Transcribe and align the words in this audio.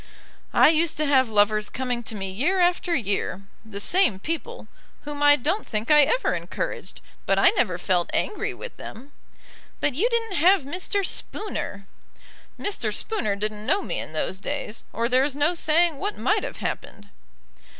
"I 0.55 0.69
used 0.69 0.97
to 0.97 1.05
have 1.05 1.29
lovers 1.29 1.69
coming 1.69 2.01
to 2.05 2.15
me 2.15 2.31
year 2.31 2.59
after 2.59 2.95
year, 2.95 3.43
the 3.63 3.79
same 3.79 4.17
people, 4.17 4.67
whom 5.01 5.21
I 5.21 5.35
don't 5.35 5.63
think 5.63 5.91
I 5.91 6.01
ever 6.05 6.33
encouraged; 6.33 7.01
but 7.27 7.37
I 7.37 7.51
never 7.51 7.77
felt 7.77 8.09
angry 8.11 8.51
with 8.51 8.77
them." 8.77 9.11
"But 9.79 9.93
you 9.93 10.09
didn't 10.09 10.37
have 10.37 10.63
Mr. 10.63 11.05
Spooner." 11.05 11.85
"Mr. 12.59 12.91
Spooner 12.91 13.35
didn't 13.35 13.67
know 13.67 13.83
me 13.83 13.99
in 13.99 14.13
those 14.13 14.39
days, 14.39 14.85
or 14.91 15.07
there 15.07 15.23
is 15.23 15.35
no 15.35 15.53
saying 15.53 15.99
what 15.99 16.17
might 16.17 16.43
have 16.43 16.57
happened." 16.57 17.09